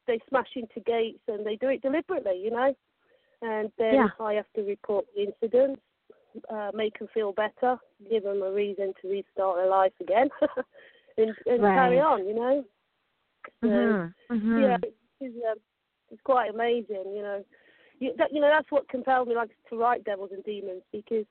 They 0.06 0.20
smash 0.30 0.56
into 0.56 0.80
gates 0.82 1.24
and 1.28 1.46
they 1.46 1.56
do 1.56 1.70
it 1.70 1.82
deliberately, 1.82 2.38
you 2.38 2.52
know. 2.52 2.76
And 3.46 3.72
then 3.78 3.94
Yeah. 3.94 4.10
I 4.20 4.34
have 4.34 4.52
to 4.56 4.64
report 4.64 5.06
the 5.14 5.24
incidents, 5.24 5.80
uh, 6.50 6.72
make 6.74 6.98
them 6.98 7.08
feel 7.14 7.32
better, 7.32 7.78
give 8.10 8.24
them 8.24 8.42
a 8.42 8.52
reason 8.52 8.94
to 9.02 9.08
restart 9.08 9.58
their 9.58 9.68
life 9.68 9.94
again, 10.02 10.30
and, 11.18 11.36
and 11.46 11.62
carry 11.62 12.00
on, 12.00 12.28
you 12.28 12.34
know. 12.34 12.66
So, 13.62 13.68
Mhm. 13.68 14.14
Mhm. 14.32 14.62
yeah, 14.62 14.78
it's, 15.22 15.46
um, 15.46 15.60
it's 16.10 16.22
quite 16.24 16.50
amazing, 16.50 17.14
you 17.16 17.22
know. 17.22 17.46
You, 18.00 18.14
that, 18.18 18.34
you 18.34 18.42
know, 18.42 18.50
that's 18.50 18.72
what 18.72 18.90
compelled 18.90 19.28
me 19.28 19.36
like 19.36 19.52
to 19.70 19.78
write 19.78 20.04
Devils 20.04 20.32
and 20.34 20.44
Demons 20.44 20.82
because 20.92 21.26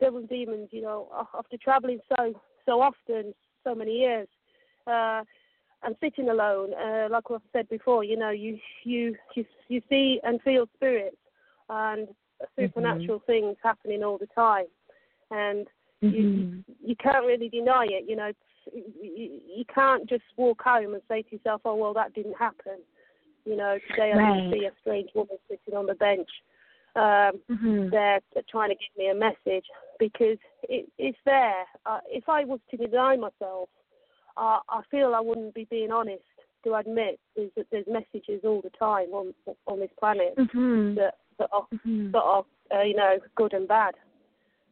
Devils 0.00 0.22
and 0.22 0.28
Demons, 0.30 0.68
you 0.72 0.80
know, 0.80 1.08
after 1.34 1.58
traveling 1.58 2.00
so 2.08 2.32
so 2.64 2.80
often, 2.80 3.34
so 3.62 3.74
many 3.74 3.98
years, 3.98 4.28
uh, 4.86 5.22
and 5.82 5.94
sitting 6.00 6.30
alone, 6.30 6.72
uh, 6.74 7.08
like 7.10 7.24
I've 7.30 7.40
said 7.52 7.68
before, 7.68 8.04
you 8.04 8.16
know, 8.16 8.30
you 8.30 8.58
you 8.84 9.16
you 9.36 9.44
you 9.68 9.82
see 9.88 10.18
and 10.24 10.40
feel 10.42 10.66
spirits 10.74 11.16
and 11.68 12.08
supernatural 12.56 13.18
things 13.26 13.56
happening 13.62 14.02
all 14.02 14.18
the 14.18 14.28
time, 14.28 14.66
and 15.30 15.66
you 16.00 16.10
Mhm. 16.10 16.64
you 16.84 16.96
can't 16.96 17.26
really 17.26 17.48
deny 17.48 17.86
it. 17.86 18.04
You 18.08 18.16
know, 18.16 18.32
you, 18.72 19.40
you 19.56 19.64
can't 19.66 20.06
just 20.06 20.24
walk 20.36 20.62
home 20.62 20.94
and 20.94 21.02
say 21.08 21.22
to 21.22 21.36
yourself, 21.36 21.62
"Oh 21.64 21.74
well, 21.74 21.94
that 21.94 22.14
didn't 22.14 22.36
happen." 22.36 22.78
You 23.44 23.56
know, 23.56 23.78
today 23.90 24.12
I 24.12 24.16
didn't 24.16 24.52
see 24.52 24.66
a 24.66 24.72
strange 24.80 25.10
woman 25.14 25.38
sitting 25.48 25.74
on 25.74 25.86
the 25.86 25.94
bench. 25.94 26.28
Um, 26.96 27.40
Mhm. 27.48 27.90
they're 27.90 28.20
trying 28.48 28.70
to 28.70 28.74
give 28.74 28.96
me 28.96 29.08
a 29.08 29.14
message 29.14 29.66
because 29.98 30.38
it, 30.64 30.90
it's 30.98 31.18
there. 31.24 31.66
Uh, 31.86 32.00
if 32.06 32.28
I 32.28 32.44
was 32.44 32.60
to 32.70 32.76
deny 32.76 33.16
myself, 33.16 33.68
uh, 34.36 34.60
I 34.68 34.82
feel 34.90 35.14
I 35.14 35.20
wouldn't 35.20 35.54
be 35.54 35.64
being 35.64 35.90
honest 35.90 36.24
to 36.64 36.74
admit 36.74 37.20
there's, 37.36 37.50
that 37.56 37.66
there's 37.70 37.86
messages 37.86 38.42
all 38.44 38.60
the 38.60 38.70
time 38.70 39.12
on 39.12 39.34
on 39.66 39.80
this 39.80 39.92
planet 39.98 40.36
Mhm. 40.36 40.96
that 40.96 41.18
that 41.38 41.48
are 41.52 41.66
Mhm. 41.72 42.12
that 42.12 42.22
are 42.22 42.44
uh, 42.74 42.82
you 42.82 42.94
know 42.94 43.18
good 43.36 43.52
and 43.54 43.66
bad. 43.68 43.94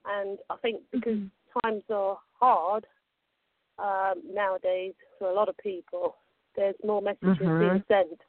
And 0.05 0.39
I 0.51 0.57
think 0.59 0.83
because 0.91 1.17
Mhm. 1.19 1.31
times 1.63 1.83
are 1.91 2.19
hard 2.39 2.87
um, 3.79 4.23
nowadays 4.25 4.95
for 5.19 5.29
a 5.29 5.33
lot 5.35 5.49
of 5.49 5.57
people, 5.59 6.17
there's 6.55 6.77
more 6.85 7.03
messages 7.03 7.49
being 7.59 7.85
sent. 7.89 8.21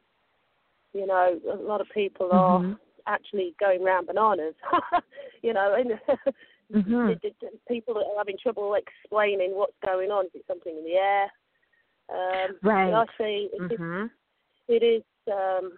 You 0.94 1.06
know, 1.06 1.40
a 1.52 1.56
lot 1.56 1.82
of 1.82 1.90
people 1.90 2.32
are 2.32 2.60
Mhm. 2.60 2.80
actually 3.06 3.56
going 3.60 3.84
round 3.84 4.08
bananas. 4.08 4.56
you 5.44 5.54
know, 5.54 5.74
and 5.76 5.92
Mhm. 6.72 7.20
it- 7.24 7.36
people 7.68 7.98
are 7.98 8.18
having 8.18 8.38
trouble 8.38 8.74
explaining 8.74 9.56
what's 9.56 9.78
going 9.86 10.12
on. 10.12 10.26
Is 10.26 10.36
it 10.36 10.46
something 10.48 10.76
in 10.78 10.84
the 10.84 10.96
air? 10.96 11.32
Um, 12.10 12.58
Right. 12.62 12.94
I 12.94 13.06
say 13.18 13.50
it, 13.54 13.80
Mhm. 13.80 14.10
it 14.68 14.84
is 14.84 15.04
um, 15.32 15.78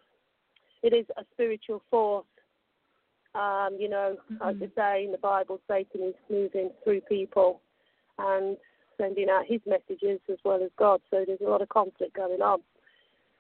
it 0.82 0.94
is 0.94 1.06
a 1.18 1.26
spiritual 1.34 1.82
force. 1.90 2.26
Um, 3.40 3.78
you 3.80 3.88
know, 3.88 4.18
as 4.42 4.56
Mhm. 4.56 4.60
they 4.60 4.70
say 4.76 5.06
in 5.06 5.12
the 5.14 5.18
Bible, 5.18 5.62
Satan 5.68 6.04
is 6.04 6.16
moving 6.30 6.72
through 6.84 7.02
people 7.02 7.62
and 8.18 8.58
sending 8.98 9.30
out 9.30 9.46
his 9.46 9.62
messages 9.66 10.20
as 10.28 10.38
well 10.44 10.62
as 10.62 10.70
God. 10.78 11.02
So 11.10 11.24
there's 11.26 11.40
a 11.40 11.46
lot 11.50 11.62
of 11.62 11.70
conflict 11.70 12.14
going 12.14 12.42
on. 12.42 12.62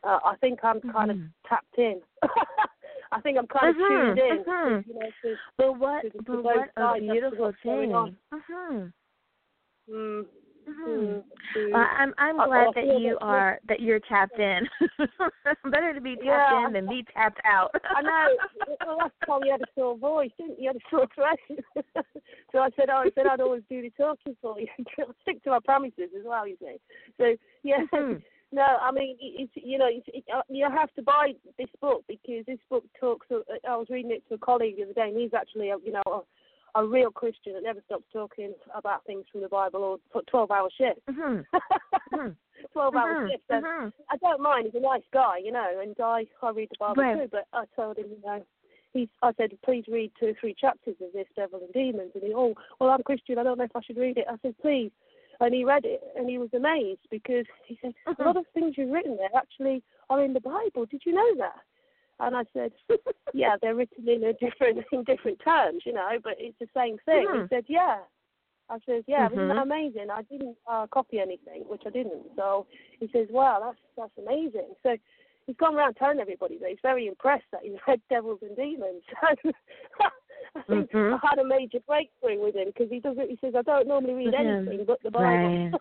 Uh, 0.03 0.19
I 0.23 0.35
think 0.37 0.63
I'm 0.63 0.79
kind 0.79 1.11
Mhm. 1.11 1.25
of 1.25 1.49
tapped 1.49 1.77
in. 1.77 2.01
I 3.11 3.19
think 3.21 3.37
I'm 3.37 3.47
kind 3.47 3.69
of 3.71 3.75
Mhm, 3.75 3.87
tuned 3.87 4.19
in. 4.19 4.43
mhm. 4.45 4.87
You 4.87 4.93
know, 4.93 5.11
to, 5.23 5.37
But 5.57 5.73
what? 5.73 6.01
to- 6.03 6.09
to 6.11 6.21
But 6.21 6.43
what 6.43 6.71
a 6.77 6.93
as 6.93 6.99
beautiful 7.01 7.51
thing. 7.63 7.91
Mhm. 8.31 8.93
mm, 9.89 10.25
Mhm. 10.69 10.85
mm, 10.87 11.23
to- 11.53 11.71
Well, 11.73 11.87
I'm 11.97 12.13
I'm 12.17 12.35
glad 12.37 12.73
that 12.75 12.85
you 12.85 13.13
that- 13.19 13.23
are 13.25 13.59
that 13.67 13.79
you're 13.79 13.99
tapped 13.99 14.39
in. 14.39 14.69
Better 15.65 15.93
to 15.93 16.01
be 16.01 16.15
tapped 16.15 16.25
Yeah, 16.25 16.67
in 16.67 16.73
than 16.73 16.87
be 16.87 17.03
tapped 17.13 17.41
out. 17.45 17.71
I 17.83 18.01
know. 18.01 18.37
Well, 18.85 18.97
last 18.97 19.13
time 19.25 19.41
you 19.43 19.51
had 19.51 19.61
a 19.61 19.67
sore 19.75 19.97
voice, 19.97 20.31
didn't 20.37 20.59
you? 20.59 20.63
You 20.63 20.67
had 20.69 20.75
a 20.77 20.89
sore 20.89 21.07
throat. 21.15 21.39
so 22.51 22.59
I 22.59 22.69
said, 22.75 22.89
oh, 22.89 23.03
I 23.05 23.09
said 23.15 23.25
I'd 23.27 23.41
always 23.41 23.63
do 23.69 23.81
the 23.81 23.89
talking 23.91 24.35
for 24.41 24.59
you. 24.59 24.67
Stick 25.23 25.43
to 25.43 25.49
my 25.51 25.59
promises 25.59 26.09
as 26.17 26.23
well, 26.25 26.47
you 26.47 26.57
see. 26.59 26.77
So 27.17 27.35
yeah. 27.63 27.85
Mhm. 27.93 28.21
No, 28.51 28.63
I 28.63 28.91
mean, 28.91 29.15
it's, 29.21 29.51
you 29.55 29.77
know, 29.77 29.85
it's, 29.87 30.07
it, 30.11 30.23
uh, 30.35 30.41
you 30.49 30.67
have 30.67 30.91
to 30.95 31.03
buy 31.03 31.33
this 31.59 31.67
book 31.81 32.03
because 32.07 32.43
this 32.47 32.57
book 32.67 32.83
talks. 32.99 33.27
uh, 33.29 33.41
I 33.67 33.75
was 33.75 33.85
reading 33.91 34.09
it 34.09 34.27
to 34.27 34.33
a 34.33 34.37
colleague 34.39 34.77
the 34.77 34.85
other 34.85 34.93
day, 34.93 35.09
and 35.09 35.15
he's 35.19 35.35
actually, 35.35 35.67
you 35.67 35.91
know, 35.91 36.25
a, 36.75 36.85
real 36.85 37.11
Christian 37.11 37.53
that 37.53 37.63
never 37.63 37.81
stops 37.85 38.05
talking 38.11 38.53
about 38.73 39.05
things 39.05 39.25
from 39.31 39.41
the 39.41 39.49
Bible 39.49 39.81
or 39.83 39.97
for 40.11 40.21
twelve-hour 40.23 40.69
shifts. 40.77 41.01
Mhm. 41.09 41.45
Mhm. 42.13 42.35
Twelve-hour 42.73 43.15
Mhm. 43.15 43.31
shifts. 43.31 43.45
And 43.49 43.63
Mhm. 43.65 43.93
I 44.09 44.17
don't 44.17 44.41
mind. 44.41 44.65
He's 44.65 44.75
a 44.75 44.79
nice 44.79 45.03
guy, 45.11 45.37
you 45.37 45.51
know, 45.51 45.79
and 45.81 45.95
I 45.99 46.27
I 46.41 46.49
read 46.51 46.69
the 46.69 46.77
Bible 46.79 47.01
Right. 47.03 47.17
too. 47.17 47.27
But 47.29 47.47
I 47.53 47.65
told 47.75 47.97
him, 47.97 48.09
you 48.09 48.21
know, 48.25 48.45
he's 48.93 49.09
I 49.21 49.31
said, 49.33 49.57
please 49.63 49.85
read 49.87 50.11
two 50.19 50.29
or 50.29 50.33
three 50.33 50.53
chapters 50.53 50.95
of 51.01 51.11
this 51.13 51.27
Devil 51.35 51.59
and 51.61 51.73
Demons, 51.73 52.11
and 52.15 52.23
he, 52.23 52.33
oh, 52.33 52.55
well, 52.79 52.89
I'm 52.91 53.03
Christian. 53.03 53.37
I 53.37 53.43
don't 53.43 53.57
know 53.57 53.63
if 53.65 53.75
I 53.75 53.81
should 53.81 53.97
read 53.97 54.17
it. 54.17 54.25
I 54.29 54.37
said, 54.41 54.57
please. 54.59 54.91
And 55.41 55.53
he 55.53 55.63
read 55.63 55.85
it, 55.85 56.03
and 56.17 56.29
he 56.29 56.37
was 56.37 56.53
amazed 56.53 56.99
because 57.09 57.45
he 57.65 57.77
said, 57.81 57.93
a 58.05 58.23
lot 58.23 58.35
of 58.35 58.45
things 58.53 58.77
you've 58.77 58.89
written 58.91 59.15
there 59.15 59.29
actually 59.33 59.81
are 60.09 60.21
in 60.21 60.33
the 60.33 60.41
Bible. 60.41 60.85
Did 60.85 61.03
you 61.05 61.13
know 61.13 61.35
that? 61.37 61.61
And 62.19 62.35
I 62.35 62.43
said, 62.53 62.71
yeah, 63.33 63.55
they're 63.61 63.75
written 63.75 64.07
in 64.07 64.23
a 64.23 64.33
different 64.33 64.79
in 64.91 65.03
different 65.03 65.39
terms, 65.43 65.83
you 65.85 65.93
know, 65.93 66.09
but 66.23 66.35
it's 66.37 66.57
the 66.59 66.67
same 66.75 66.97
thing. 67.05 67.27
Mhm. 67.27 67.41
He 67.43 67.47
said, 67.55 67.65
yeah. 67.67 67.99
I 68.71 68.77
said, 68.85 69.03
yeah, 69.07 69.25
isn't 69.31 69.47
that 69.47 69.57
Mhm. 69.57 69.61
amazing? 69.63 70.09
I 70.11 70.21
didn't 70.23 70.55
uh, 70.67 70.85
copy 70.87 71.19
anything, 71.19 71.63
which 71.67 71.81
I 71.87 71.89
didn't. 71.89 72.23
So 72.35 72.67
he 72.99 73.07
says, 73.11 73.27
wow, 73.31 73.59
that's 73.63 73.79
that's 73.97 74.17
amazing. 74.27 74.75
So 74.83 74.95
he's 75.47 75.55
gone 75.57 75.75
around 75.75 75.95
telling 75.95 76.19
everybody 76.19 76.57
that 76.59 76.69
he's 76.69 76.77
very 76.83 77.07
impressed 77.07 77.45
that 77.51 77.61
he's 77.63 77.77
read 77.87 78.01
Devils 78.09 78.39
and 78.43 78.55
Demons. 78.55 79.01
I 80.55 80.61
think 80.67 80.91
Mhm. 80.91 81.13
I 81.21 81.27
had 81.27 81.39
a 81.39 81.43
major 81.43 81.79
breakthrough 81.87 82.39
with 82.41 82.55
him 82.55 82.67
because 82.67 82.89
he 82.89 82.99
doesn't. 82.99 83.29
He 83.29 83.37
says, 83.41 83.53
I 83.57 83.61
don't 83.63 83.87
normally 83.87 84.13
read 84.13 84.33
Mhm. 84.33 84.67
anything 84.67 84.85
but 84.85 85.01
the 85.03 85.11
Bible. 85.11 85.71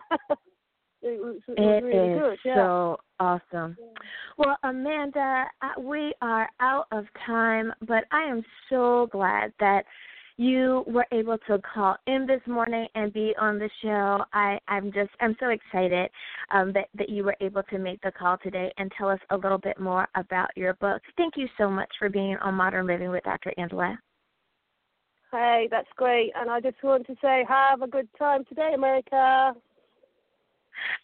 it 1.01 1.19
was, 1.21 1.35
it 1.47 1.59
was 1.59 1.59
It 1.59 1.83
really 1.83 2.09
is 2.13 2.19
good. 2.19 2.39
Yeah. 2.43 2.55
so 2.55 2.99
awesome. 3.19 3.77
Well, 4.39 4.55
Amanda, 4.63 5.47
uh, 5.61 5.81
we 5.81 6.13
are 6.21 6.49
out 6.61 6.87
of 6.93 7.03
time, 7.25 7.73
but 7.85 8.05
I 8.13 8.23
am 8.23 8.41
so 8.69 9.09
glad 9.11 9.51
that 9.59 9.83
you 10.37 10.85
were 10.87 11.05
able 11.11 11.37
to 11.47 11.59
call 11.59 11.97
in 12.07 12.25
this 12.25 12.39
morning 12.47 12.87
and 12.95 13.11
be 13.11 13.33
on 13.37 13.59
the 13.59 13.69
show. 13.81 14.23
I, 14.31 14.57
I'm 14.69 14.93
just 14.93 15.09
I'm 15.19 15.35
so 15.41 15.49
excited 15.49 16.09
um, 16.51 16.71
that 16.71 16.87
that 16.97 17.09
you 17.09 17.25
were 17.25 17.35
able 17.41 17.63
to 17.63 17.77
make 17.77 17.99
the 17.99 18.13
call 18.13 18.37
today 18.37 18.71
and 18.77 18.89
tell 18.97 19.09
us 19.09 19.19
a 19.31 19.35
little 19.35 19.57
bit 19.57 19.77
more 19.77 20.07
about 20.15 20.55
your 20.55 20.73
book. 20.75 21.01
Thank 21.17 21.33
you 21.35 21.49
so 21.57 21.69
much 21.69 21.89
for 21.99 22.07
being 22.07 22.37
on 22.37 22.53
Modern 22.53 22.87
Living 22.87 23.09
with 23.09 23.25
Dr. 23.25 23.51
Angela. 23.57 23.99
Hey, 25.33 25.67
that's 25.69 25.89
great. 25.97 26.31
And 26.35 26.49
I 26.49 26.61
just 26.61 26.81
want 26.81 27.05
to 27.07 27.15
say, 27.21 27.43
have 27.49 27.81
a 27.81 27.87
good 27.87 28.07
time 28.17 28.45
today, 28.45 28.71
America. 28.73 29.53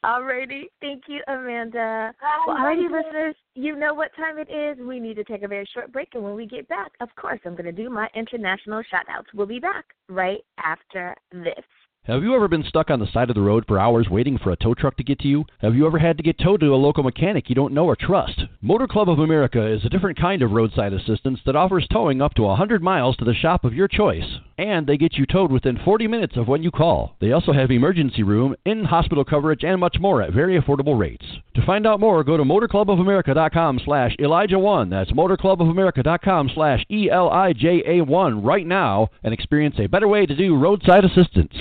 Alrighty, 0.05 0.63
thank 0.81 1.03
you, 1.07 1.21
Amanda. 1.27 2.13
Bye, 2.21 2.43
Well, 2.47 2.57
alrighty, 2.57 2.89
listeners, 2.91 3.35
you 3.55 3.75
know 3.75 3.93
what 3.93 4.11
time 4.15 4.37
it 4.37 4.49
is. 4.49 4.77
We 4.85 4.99
need 4.99 5.15
to 5.15 5.23
take 5.23 5.43
a 5.43 5.47
very 5.47 5.67
short 5.73 5.91
break, 5.91 6.09
and 6.13 6.23
when 6.23 6.35
we 6.35 6.45
get 6.45 6.67
back, 6.67 6.91
of 7.01 7.09
course, 7.15 7.39
I'm 7.45 7.53
going 7.53 7.65
to 7.65 7.71
do 7.71 7.89
my 7.89 8.07
international 8.15 8.83
shout 8.89 9.05
outs. 9.09 9.27
We'll 9.33 9.47
be 9.47 9.59
back 9.59 9.85
right 10.09 10.43
after 10.63 11.15
this. 11.31 11.65
Have 12.07 12.21
you 12.21 12.35
ever 12.35 12.47
been 12.47 12.63
stuck 12.63 12.91
on 12.91 12.99
the 12.99 13.11
side 13.11 13.31
of 13.31 13.35
the 13.35 13.41
road 13.41 13.65
for 13.67 13.79
hours 13.79 14.07
waiting 14.11 14.37
for 14.37 14.51
a 14.51 14.55
tow 14.55 14.75
truck 14.75 14.95
to 14.97 15.03
get 15.03 15.17
to 15.21 15.27
you? 15.27 15.43
Have 15.61 15.73
you 15.73 15.87
ever 15.87 15.97
had 15.97 16.17
to 16.17 16.23
get 16.23 16.37
towed 16.37 16.59
to 16.59 16.67
a 16.67 16.75
local 16.75 17.01
mechanic 17.01 17.49
you 17.49 17.55
don't 17.55 17.73
know 17.73 17.85
or 17.85 17.95
trust? 17.95 18.43
Motor 18.61 18.87
Club 18.87 19.09
of 19.09 19.17
America 19.17 19.65
is 19.65 19.83
a 19.83 19.89
different 19.89 20.19
kind 20.19 20.43
of 20.43 20.51
roadside 20.51 20.93
assistance 20.93 21.39
that 21.47 21.55
offers 21.55 21.87
towing 21.91 22.21
up 22.21 22.35
to 22.35 22.43
100 22.43 22.83
miles 22.83 23.17
to 23.17 23.25
the 23.25 23.33
shop 23.33 23.65
of 23.65 23.73
your 23.73 23.87
choice. 23.87 24.37
And 24.55 24.85
they 24.85 24.97
get 24.97 25.15
you 25.15 25.25
towed 25.25 25.51
within 25.51 25.79
40 25.83 26.05
minutes 26.05 26.37
of 26.37 26.47
when 26.47 26.61
you 26.61 26.69
call. 26.69 27.15
They 27.19 27.31
also 27.31 27.51
have 27.53 27.71
emergency 27.71 28.21
room, 28.21 28.53
in 28.67 28.85
hospital 28.85 29.25
coverage, 29.25 29.63
and 29.63 29.79
much 29.79 29.97
more 29.99 30.21
at 30.21 30.31
very 30.31 30.61
affordable 30.61 30.99
rates. 30.99 31.25
To 31.55 31.65
find 31.65 31.87
out 31.87 31.99
more, 31.99 32.23
go 32.23 32.37
to 32.37 32.43
motorclubofamerica.com 32.43 33.81
slash 33.83 34.15
Elijah1. 34.17 34.91
That's 34.91 35.09
motorclubofamerica.com 35.09 36.51
slash 36.53 36.85
E-L-I-J-A-1 36.91 38.45
right 38.45 38.67
now 38.67 39.09
and 39.23 39.33
experience 39.33 39.77
a 39.79 39.87
better 39.87 40.07
way 40.07 40.27
to 40.27 40.35
do 40.35 40.55
roadside 40.55 41.03
assistance. 41.03 41.55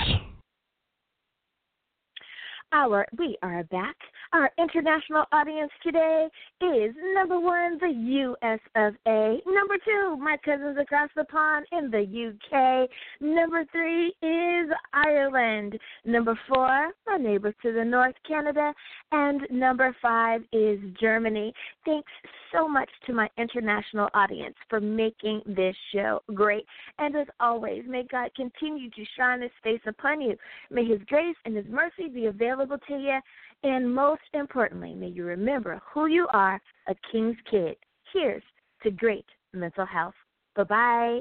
Our 2.75 3.07
we 3.17 3.39
are 3.41 3.63
back. 3.63 3.95
Our 4.35 4.51
international 4.59 5.27
audience 5.31 5.71
today 5.81 6.27
is 6.61 6.93
number 7.15 7.39
one, 7.39 7.79
the 7.79 7.87
U.S. 7.87 8.59
of 8.75 8.95
A. 9.07 9.39
Number 9.47 9.77
two, 9.85 10.17
my 10.17 10.37
cousins 10.45 10.77
across 10.77 11.09
the 11.15 11.23
pond 11.23 11.67
in 11.71 11.89
the 11.89 12.01
U.K. 12.01 12.89
Number 13.21 13.65
three 13.71 14.09
is 14.23 14.73
Ireland. 14.93 15.79
Number 16.05 16.37
four, 16.49 16.89
my 17.07 17.17
neighbors 17.17 17.55
to 17.63 17.73
the 17.73 17.85
north, 17.85 18.17
Canada. 18.27 18.75
And 19.13 19.43
number 19.53 19.95
five 20.03 20.41
is 20.53 20.81
Germany. 21.01 21.55
Thanks 21.85 22.11
so 22.53 22.67
much 22.67 22.91
to 23.07 23.13
my 23.13 23.29
international 23.39 24.09
audience 24.15 24.57
for 24.69 24.81
making 24.81 25.43
this 25.47 25.77
show 25.95 26.23
great. 26.35 26.67
And 26.99 27.15
as 27.15 27.29
always, 27.39 27.85
may 27.87 28.03
God 28.11 28.31
continue 28.35 28.91
to 28.91 29.05
shine 29.17 29.43
his 29.43 29.53
face 29.63 29.83
upon 29.87 30.21
you. 30.21 30.37
May 30.73 30.85
his 30.85 30.99
grace 31.07 31.37
and 31.45 31.57
his 31.57 31.67
mercy 31.69 32.09
be 32.13 32.27
available 32.27 32.79
to 32.89 32.95
you 32.95 33.21
and 33.65 33.93
most 33.93 34.23
importantly, 34.35 34.95
may 34.95 35.09
you 35.09 35.25
remember 35.25 35.81
who 35.93 36.07
you 36.07 36.29
are, 36.33 36.61
a 36.87 36.95
king's 37.11 37.37
kid. 37.51 37.77
Here's 38.13 38.43
to 38.83 38.91
great 38.91 39.27
mental 39.53 39.87
health. 39.87 40.15
Bye 40.55 40.65
bye. 40.65 41.21